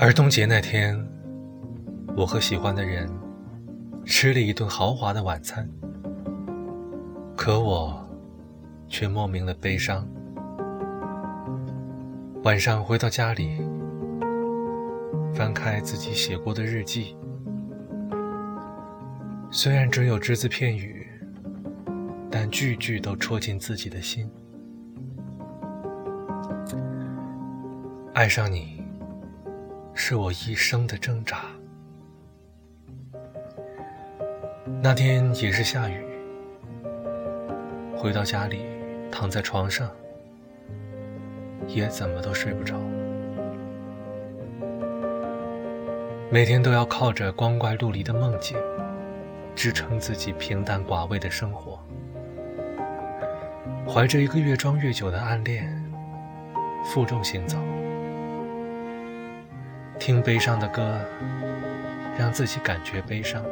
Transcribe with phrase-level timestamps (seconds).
[0.00, 0.96] 儿童节那天，
[2.16, 3.10] 我和喜欢的人
[4.06, 5.68] 吃了一顿豪华的晚餐，
[7.36, 8.08] 可我
[8.86, 10.06] 却莫名的悲伤。
[12.44, 13.60] 晚上回到家里，
[15.34, 17.16] 翻开自己写过的日记，
[19.50, 21.08] 虽然只有只字片语，
[22.30, 24.30] 但句句都戳进自己的心。
[28.14, 28.77] 爱上你。
[30.00, 31.38] 是我一生的挣扎。
[34.80, 36.04] 那天也是下雨，
[37.96, 38.64] 回到家里，
[39.10, 39.90] 躺在床上，
[41.66, 42.76] 也怎么都睡不着。
[46.30, 48.56] 每天都要靠着光怪陆离的梦境，
[49.56, 51.76] 支撑自己平淡寡味的生活，
[53.84, 55.68] 怀着一个越装越久的暗恋，
[56.84, 57.58] 负重行走。
[60.08, 60.98] 听悲伤的歌，
[62.18, 63.44] 让自己感觉悲伤。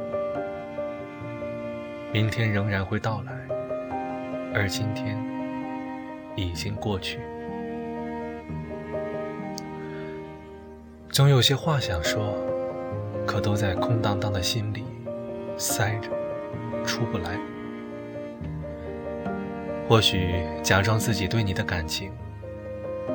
[2.11, 3.33] 明天仍然会到来，
[4.55, 5.23] 而今天
[6.35, 7.21] 已经过去。
[11.11, 12.35] 总有些话想说，
[13.27, 14.87] 可都在空荡荡的心里
[15.59, 16.09] 塞着，
[16.87, 17.39] 出不来。
[19.87, 22.11] 或许假装自己对你的感情，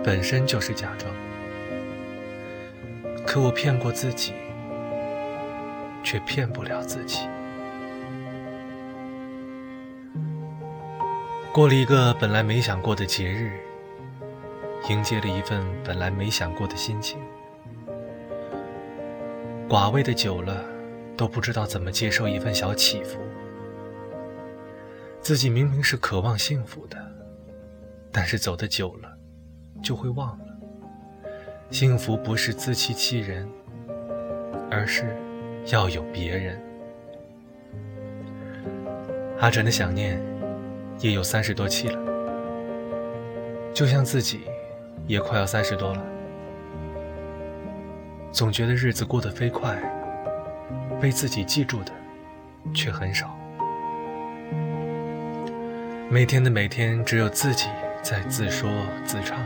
[0.03, 1.12] 本身就是假装。
[3.25, 4.33] 可我骗过自己，
[6.03, 7.28] 却骗不了自己。
[11.53, 13.59] 过了一个本来没想过的节日，
[14.89, 17.19] 迎接了一份本来没想过的心情。
[19.69, 20.63] 寡味的久了，
[21.16, 23.19] 都不知道怎么接受一份小起伏。
[25.22, 26.97] 自己明明是渴望幸福的，
[28.11, 29.17] 但是走的久了，
[29.83, 30.50] 就会忘了。
[31.72, 33.47] 幸福不是自欺欺人，
[34.69, 35.16] 而是
[35.68, 36.62] 要有别人。
[39.40, 40.22] 阿晨的想念
[41.00, 41.97] 也有三十多期了，
[43.73, 44.41] 就像自己
[45.07, 46.03] 也快要三十多了，
[48.34, 49.81] 总觉得日子过得飞快，
[51.00, 51.91] 被自己记住的
[52.73, 53.34] 却很少。
[56.09, 57.69] 每天的每天，只有自己
[58.03, 58.69] 在自说
[59.06, 59.40] 自唱。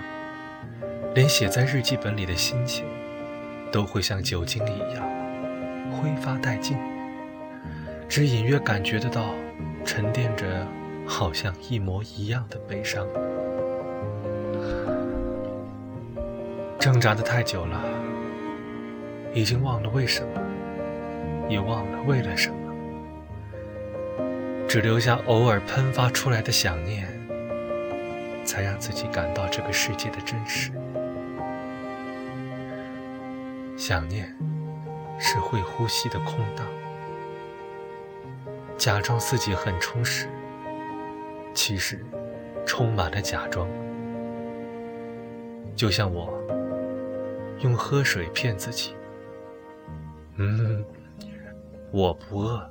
[1.16, 2.84] 连写在日记本里的心情，
[3.72, 5.02] 都会像酒精一样
[5.90, 6.78] 挥发殆尽，
[8.10, 9.34] 只隐约感觉得到
[9.86, 10.68] 沉淀着
[11.08, 13.08] 好像一模一样的悲伤。
[16.78, 17.82] 挣扎的太久了，
[19.34, 20.42] 已经忘了为什么，
[21.48, 22.58] 也忘了为了什么，
[24.68, 27.08] 只留下偶尔喷发出来的想念，
[28.44, 30.70] 才让自己感到这个世界的真实。
[33.88, 34.36] 想念
[35.20, 36.66] 是会呼吸的空荡，
[38.76, 40.28] 假装自己很充实，
[41.54, 42.04] 其实
[42.66, 43.70] 充满了假装。
[45.76, 46.34] 就像我
[47.60, 48.96] 用喝水骗自己，
[50.38, 50.84] 嗯，
[51.92, 52.68] 我不饿。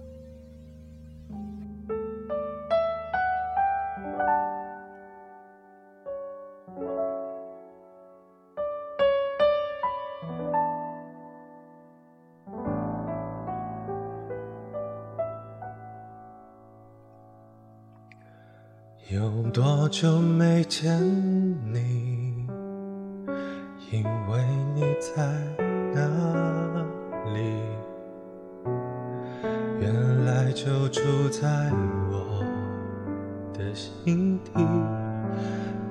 [19.14, 19.20] 有
[19.52, 20.90] 多久没见
[21.72, 22.48] 你？
[23.92, 24.44] 因为
[24.74, 25.22] 你在
[25.94, 26.00] 哪
[27.32, 27.38] 里？
[29.80, 31.70] 原来就住在
[32.10, 32.44] 我
[33.56, 34.50] 的心底，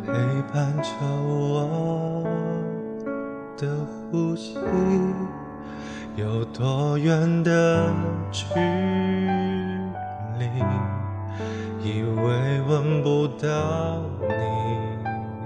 [0.06, 0.12] 陪
[0.53, 2.28] 伴着我
[3.57, 4.57] 的呼吸。
[6.17, 7.89] 有多远的
[8.33, 8.44] 距
[10.38, 10.45] 离？
[11.83, 14.25] 以为闻不到你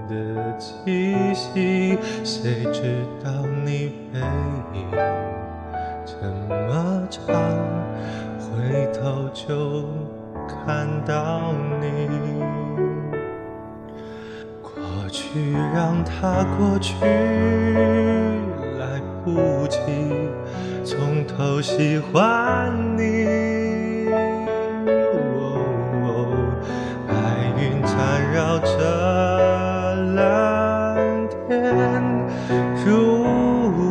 [0.07, 3.31] 的气息，谁知道
[3.65, 4.19] 你背
[4.75, 4.91] 影
[6.05, 6.13] 这
[6.47, 7.25] 么长，
[8.37, 9.85] 回头就
[10.47, 12.07] 看到你。
[14.61, 16.93] 过去让它过去，
[18.77, 19.79] 来不及
[20.83, 23.46] 从头喜欢你。
[28.37, 31.73] 飘着蓝天，
[32.85, 33.23] 如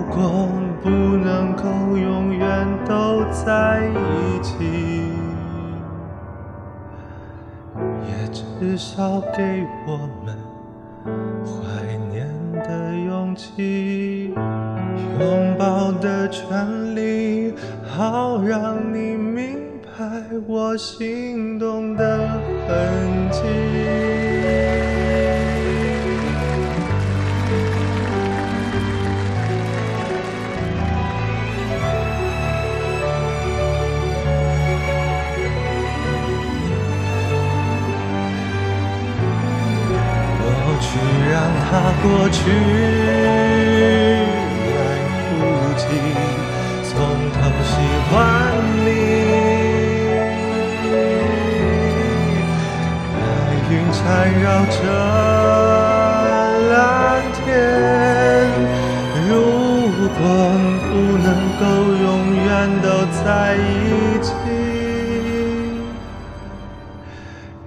[0.04, 0.48] 果
[0.84, 1.64] 不能够
[1.96, 5.02] 永远都在一起，
[8.06, 10.38] 也至少给我们
[11.44, 12.28] 怀念
[12.62, 14.32] 的勇气。
[15.18, 17.52] 拥抱的权利，
[17.84, 22.28] 好让你明白我心动的
[22.68, 24.15] 痕迹。
[42.06, 42.38] 过去，
[44.70, 44.78] 来
[45.26, 45.34] 不
[45.76, 45.82] 及
[46.84, 46.94] 从
[47.32, 47.72] 头喜
[48.08, 48.14] 欢
[48.84, 48.86] 你。
[53.12, 53.18] 白
[53.70, 53.98] 云缠
[54.40, 54.78] 绕着
[56.70, 56.74] 蓝
[57.32, 57.44] 天，
[59.28, 59.30] 如
[60.16, 60.18] 果
[60.88, 60.92] 不
[61.24, 61.62] 能够
[62.04, 62.06] 永
[62.46, 62.46] 远
[62.82, 62.86] 都
[63.24, 63.26] 在
[63.56, 63.58] 一
[64.22, 64.26] 起。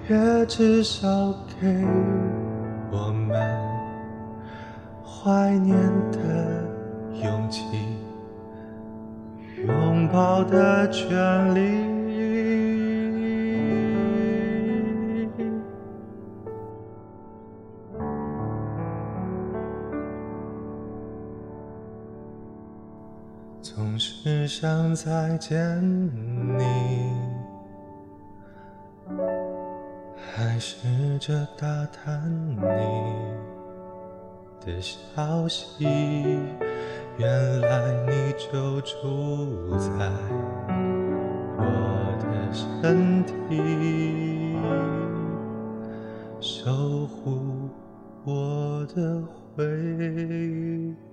[0.08, 0.12] 也
[0.48, 0.98] 至少
[1.62, 1.68] 给
[2.90, 3.30] 我们
[5.21, 5.75] 怀念
[6.12, 6.63] 的
[7.21, 7.66] 勇气，
[9.68, 11.89] 拥抱的权利。
[23.62, 25.81] 总是想再见
[26.57, 26.63] 你。
[30.33, 32.63] 还试着打探你
[34.66, 35.86] 的消息，
[37.18, 40.12] 原来你就住在
[41.58, 41.64] 我
[42.20, 44.58] 的身体，
[46.40, 47.70] 守护
[48.24, 49.22] 我的
[49.56, 51.09] 回忆。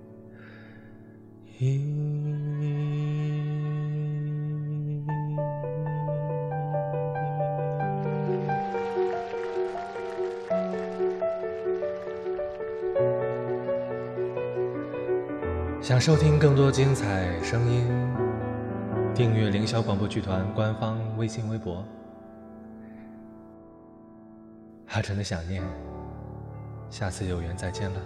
[15.79, 17.87] 想收听更多精彩声音，
[19.13, 21.85] 订阅凌霄广播剧团官方微信微博。
[24.89, 25.63] 阿晨的想念，
[26.89, 28.01] 下次有缘再见了。